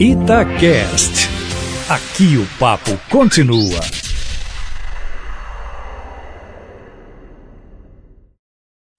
Itacast. 0.00 1.28
Aqui 1.88 2.36
o 2.36 2.58
papo 2.58 2.90
continua. 3.08 3.80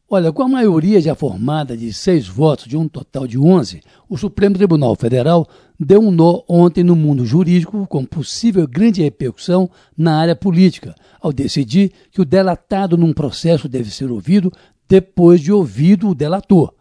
Olha, 0.10 0.32
com 0.32 0.44
a 0.44 0.48
maioria 0.48 1.02
já 1.02 1.14
formada 1.14 1.76
de 1.76 1.92
seis 1.92 2.26
votos 2.28 2.66
de 2.66 2.78
um 2.78 2.88
total 2.88 3.28
de 3.28 3.38
onze, 3.38 3.82
o 4.08 4.18
Supremo 4.18 4.56
Tribunal 4.56 4.96
Federal 4.96 5.46
deu 5.78 6.00
um 6.00 6.12
nó 6.12 6.42
ontem 6.48 6.84
no 6.84 6.96
mundo 6.96 7.26
jurídico 7.26 7.86
com 7.88 8.06
possível 8.06 8.66
grande 8.66 9.04
repercussão 9.04 9.70
na 9.98 10.18
área 10.18 10.36
política, 10.36 10.96
ao 11.20 11.34
decidir 11.34 11.92
que 12.10 12.22
o 12.22 12.26
delatado 12.26 12.98
num 12.98 13.12
processo 13.12 13.68
deve 13.68 13.92
ser 13.92 14.10
ouvido 14.10 14.50
depois 14.88 15.42
de 15.42 15.52
ouvido 15.52 16.10
o 16.10 16.16
delator. 16.16 16.75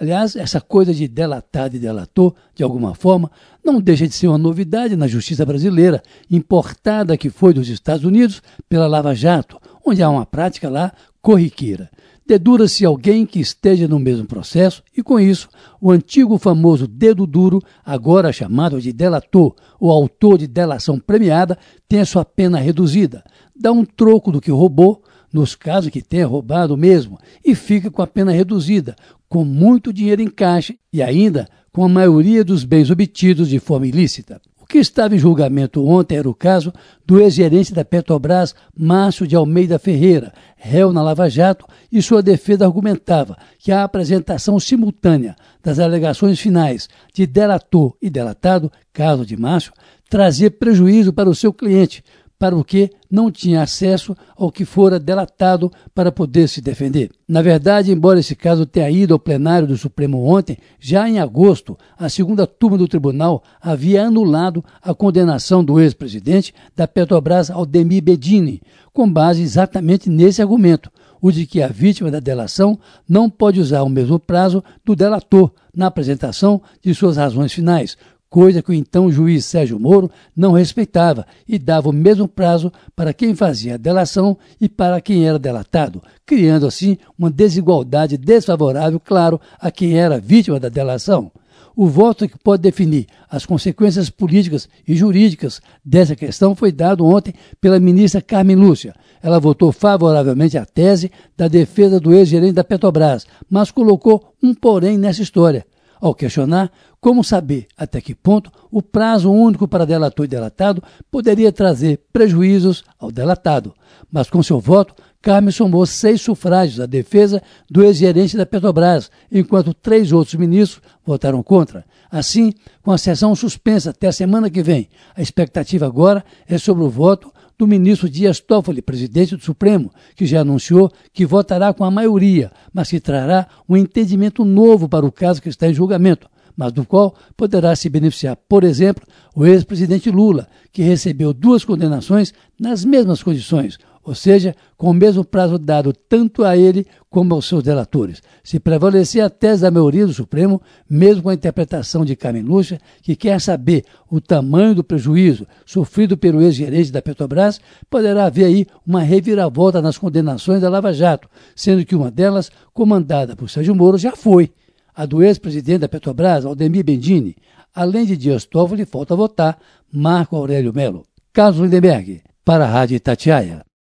Aliás, 0.00 0.36
essa 0.36 0.60
coisa 0.60 0.94
de 0.94 1.08
delatado 1.08 1.74
e 1.74 1.78
delator, 1.78 2.32
de 2.54 2.62
alguma 2.62 2.94
forma, 2.94 3.30
não 3.64 3.80
deixa 3.80 4.06
de 4.06 4.14
ser 4.14 4.28
uma 4.28 4.38
novidade 4.38 4.94
na 4.94 5.08
justiça 5.08 5.44
brasileira, 5.44 6.00
importada 6.30 7.16
que 7.16 7.28
foi 7.28 7.52
dos 7.52 7.68
Estados 7.68 8.04
Unidos 8.04 8.40
pela 8.68 8.86
Lava 8.86 9.12
Jato, 9.12 9.60
onde 9.84 10.00
há 10.00 10.08
uma 10.08 10.24
prática 10.24 10.70
lá 10.70 10.92
corriqueira. 11.20 11.90
Dedura-se 12.24 12.84
alguém 12.84 13.26
que 13.26 13.40
esteja 13.40 13.88
no 13.88 13.98
mesmo 13.98 14.26
processo 14.26 14.84
e, 14.96 15.02
com 15.02 15.18
isso, 15.18 15.48
o 15.80 15.90
antigo 15.90 16.38
famoso 16.38 16.86
dedo 16.86 17.26
duro, 17.26 17.60
agora 17.84 18.32
chamado 18.32 18.80
de 18.80 18.92
delator, 18.92 19.56
o 19.80 19.90
autor 19.90 20.38
de 20.38 20.46
delação 20.46 21.00
premiada, 21.00 21.58
tem 21.88 22.00
a 22.00 22.06
sua 22.06 22.24
pena 22.24 22.58
reduzida. 22.58 23.24
Dá 23.56 23.72
um 23.72 23.84
troco 23.84 24.30
do 24.30 24.40
que 24.40 24.50
roubou, 24.50 25.02
nos 25.32 25.54
casos 25.54 25.90
que 25.90 26.02
tenha 26.02 26.26
roubado 26.26 26.76
mesmo, 26.76 27.18
e 27.44 27.54
fica 27.54 27.90
com 27.90 28.02
a 28.02 28.06
pena 28.06 28.32
reduzida, 28.32 28.96
com 29.28 29.44
muito 29.44 29.92
dinheiro 29.92 30.22
em 30.22 30.28
caixa 30.28 30.74
e 30.92 31.02
ainda 31.02 31.48
com 31.72 31.84
a 31.84 31.88
maioria 31.88 32.44
dos 32.44 32.64
bens 32.64 32.90
obtidos 32.90 33.48
de 33.48 33.58
forma 33.58 33.86
ilícita. 33.86 34.40
O 34.60 34.66
que 34.66 34.78
estava 34.78 35.14
em 35.14 35.18
julgamento 35.18 35.86
ontem 35.86 36.16
era 36.16 36.28
o 36.28 36.34
caso 36.34 36.72
do 37.06 37.18
ex-gerente 37.20 37.72
da 37.72 37.84
Petrobras, 37.84 38.54
Márcio 38.76 39.26
de 39.26 39.34
Almeida 39.34 39.78
Ferreira, 39.78 40.32
réu 40.56 40.92
na 40.92 41.02
Lava 41.02 41.28
Jato, 41.28 41.66
e 41.90 42.02
sua 42.02 42.22
defesa 42.22 42.66
argumentava 42.66 43.36
que 43.58 43.72
a 43.72 43.82
apresentação 43.82 44.58
simultânea 44.60 45.36
das 45.62 45.78
alegações 45.78 46.38
finais 46.38 46.88
de 47.14 47.26
delator 47.26 47.96
e 48.02 48.10
delatado, 48.10 48.70
caso 48.92 49.24
de 49.24 49.36
Márcio, 49.36 49.72
trazia 50.10 50.50
prejuízo 50.50 51.12
para 51.12 51.30
o 51.30 51.34
seu 51.34 51.52
cliente, 51.52 52.02
para 52.38 52.56
o 52.56 52.64
que 52.64 52.90
não 53.10 53.30
tinha 53.30 53.62
acesso 53.62 54.16
ao 54.36 54.52
que 54.52 54.64
fora 54.64 55.00
delatado 55.00 55.72
para 55.94 56.12
poder 56.12 56.48
se 56.48 56.60
defender. 56.60 57.10
Na 57.26 57.42
verdade, 57.42 57.90
embora 57.90 58.20
esse 58.20 58.36
caso 58.36 58.64
tenha 58.64 58.90
ido 58.90 59.12
ao 59.12 59.18
plenário 59.18 59.66
do 59.66 59.76
Supremo 59.76 60.24
ontem, 60.24 60.56
já 60.78 61.08
em 61.08 61.18
agosto, 61.18 61.76
a 61.98 62.08
segunda 62.08 62.46
turma 62.46 62.78
do 62.78 62.86
tribunal 62.86 63.42
havia 63.60 64.04
anulado 64.04 64.64
a 64.80 64.94
condenação 64.94 65.64
do 65.64 65.80
ex-presidente 65.80 66.54
da 66.76 66.86
Petrobras, 66.86 67.50
Aldemir 67.50 68.02
Bedini, 68.02 68.62
com 68.92 69.10
base 69.10 69.42
exatamente 69.42 70.08
nesse 70.08 70.40
argumento, 70.40 70.90
o 71.20 71.32
de 71.32 71.46
que 71.46 71.60
a 71.60 71.68
vítima 71.68 72.10
da 72.10 72.20
delação 72.20 72.78
não 73.08 73.28
pode 73.28 73.60
usar 73.60 73.82
o 73.82 73.88
mesmo 73.88 74.18
prazo 74.18 74.62
do 74.84 74.94
delator 74.94 75.50
na 75.74 75.86
apresentação 75.86 76.62
de 76.82 76.94
suas 76.94 77.16
razões 77.16 77.52
finais, 77.52 77.96
coisa 78.28 78.62
que 78.62 78.70
o 78.70 78.74
então 78.74 79.10
juiz 79.10 79.44
Sérgio 79.44 79.78
Moro 79.78 80.10
não 80.36 80.52
respeitava 80.52 81.26
e 81.46 81.58
dava 81.58 81.88
o 81.88 81.92
mesmo 81.92 82.28
prazo 82.28 82.72
para 82.94 83.12
quem 83.12 83.34
fazia 83.34 83.74
a 83.74 83.78
delação 83.78 84.36
e 84.60 84.68
para 84.68 85.00
quem 85.00 85.26
era 85.26 85.38
delatado, 85.38 86.02
criando 86.26 86.66
assim 86.66 86.98
uma 87.18 87.30
desigualdade 87.30 88.16
desfavorável, 88.16 89.00
claro, 89.00 89.40
a 89.58 89.70
quem 89.70 89.98
era 89.98 90.20
vítima 90.20 90.60
da 90.60 90.68
delação. 90.68 91.32
O 91.74 91.86
voto 91.86 92.28
que 92.28 92.36
pode 92.36 92.60
definir 92.60 93.06
as 93.30 93.46
consequências 93.46 94.10
políticas 94.10 94.68
e 94.86 94.96
jurídicas 94.96 95.60
dessa 95.84 96.16
questão 96.16 96.56
foi 96.56 96.72
dado 96.72 97.06
ontem 97.06 97.32
pela 97.60 97.78
ministra 97.78 98.20
Carmen 98.20 98.56
Lúcia. 98.56 98.96
Ela 99.22 99.38
votou 99.38 99.70
favoravelmente 99.70 100.58
à 100.58 100.66
tese 100.66 101.10
da 101.36 101.46
defesa 101.46 102.00
do 102.00 102.12
ex-gerente 102.12 102.54
da 102.54 102.64
Petrobras, 102.64 103.28
mas 103.48 103.70
colocou 103.70 104.34
um 104.42 104.52
porém 104.54 104.98
nessa 104.98 105.22
história 105.22 105.64
ao 106.00 106.14
questionar 106.14 106.70
como 107.00 107.22
saber 107.22 107.66
até 107.76 108.00
que 108.00 108.14
ponto 108.14 108.50
o 108.70 108.82
prazo 108.82 109.30
único 109.30 109.68
para 109.68 109.86
delator 109.86 110.24
e 110.24 110.28
delatado 110.28 110.82
poderia 111.10 111.52
trazer 111.52 112.00
prejuízos 112.12 112.84
ao 112.98 113.10
delatado. 113.10 113.74
Mas 114.10 114.28
com 114.28 114.42
seu 114.42 114.58
voto, 114.58 114.94
Carmen 115.20 115.50
somou 115.50 115.84
seis 115.84 116.20
sufrágios 116.20 116.80
à 116.80 116.86
defesa 116.86 117.42
do 117.70 117.82
ex-gerente 117.82 118.36
da 118.36 118.46
Petrobras, 118.46 119.10
enquanto 119.30 119.74
três 119.74 120.12
outros 120.12 120.34
ministros 120.36 120.82
votaram 121.04 121.42
contra. 121.42 121.84
Assim, 122.10 122.52
com 122.82 122.90
a 122.90 122.98
sessão 122.98 123.34
suspensa 123.34 123.90
até 123.90 124.06
a 124.06 124.12
semana 124.12 124.48
que 124.48 124.62
vem, 124.62 124.88
a 125.14 125.20
expectativa 125.20 125.86
agora 125.86 126.24
é 126.48 126.56
sobre 126.56 126.84
o 126.84 126.90
voto 126.90 127.32
do 127.58 127.66
ministro 127.66 128.08
Dias 128.08 128.38
Toffoli, 128.38 128.80
presidente 128.80 129.34
do 129.34 129.42
Supremo, 129.42 129.92
que 130.14 130.24
já 130.24 130.42
anunciou 130.42 130.92
que 131.12 131.26
votará 131.26 131.74
com 131.74 131.84
a 131.84 131.90
maioria, 131.90 132.52
mas 132.72 132.88
que 132.88 133.00
trará 133.00 133.48
um 133.68 133.76
entendimento 133.76 134.44
novo 134.44 134.88
para 134.88 135.04
o 135.04 135.10
caso 135.10 135.42
que 135.42 135.48
está 135.48 135.68
em 135.68 135.74
julgamento, 135.74 136.30
mas 136.58 136.72
do 136.72 136.84
qual 136.84 137.14
poderá 137.36 137.76
se 137.76 137.88
beneficiar, 137.88 138.36
por 138.48 138.64
exemplo, 138.64 139.06
o 139.32 139.46
ex-presidente 139.46 140.10
Lula, 140.10 140.48
que 140.72 140.82
recebeu 140.82 141.32
duas 141.32 141.64
condenações 141.64 142.34
nas 142.58 142.84
mesmas 142.84 143.22
condições, 143.22 143.78
ou 144.02 144.12
seja, 144.12 144.56
com 144.76 144.90
o 144.90 144.94
mesmo 144.94 145.24
prazo 145.24 145.56
dado 145.56 145.92
tanto 145.92 146.42
a 146.42 146.56
ele 146.56 146.84
como 147.08 147.32
aos 147.32 147.46
seus 147.46 147.62
delatores. 147.62 148.20
Se 148.42 148.58
prevalecer 148.58 149.22
a 149.22 149.30
tese 149.30 149.62
da 149.62 149.70
maioria 149.70 150.04
do 150.04 150.12
Supremo, 150.12 150.60
mesmo 150.90 151.22
com 151.22 151.28
a 151.28 151.34
interpretação 151.34 152.04
de 152.04 152.16
Carmen 152.16 152.42
Lúcia, 152.42 152.80
que 153.02 153.14
quer 153.14 153.40
saber 153.40 153.84
o 154.10 154.20
tamanho 154.20 154.74
do 154.74 154.82
prejuízo 154.82 155.46
sofrido 155.64 156.16
pelo 156.16 156.42
ex-gerente 156.42 156.90
da 156.90 157.00
Petrobras, 157.00 157.60
poderá 157.88 158.24
haver 158.24 158.46
aí 158.46 158.66
uma 158.84 159.02
reviravolta 159.02 159.80
nas 159.80 159.96
condenações 159.96 160.60
da 160.60 160.68
Lava 160.68 160.92
Jato, 160.92 161.28
sendo 161.54 161.84
que 161.84 161.94
uma 161.94 162.10
delas, 162.10 162.50
comandada 162.74 163.36
por 163.36 163.48
Sérgio 163.48 163.76
Moro, 163.76 163.96
já 163.96 164.16
foi. 164.16 164.50
A 164.98 165.06
do 165.06 165.22
ex-presidente 165.22 165.82
da 165.82 165.88
Petrobras, 165.88 166.44
Aldemir 166.44 166.84
Bendini. 166.84 167.36
Além 167.72 168.04
de 168.04 168.16
Dias 168.16 168.44
Toffoli, 168.44 168.84
falta 168.84 169.14
votar 169.14 169.56
Marco 169.92 170.34
Aurélio 170.34 170.72
Melo. 170.74 171.06
Carlos 171.32 171.60
Lindenberg, 171.60 172.20
para 172.44 172.64
a 172.64 172.68
Rádio 172.68 172.96
Itatiaia. 172.96 173.64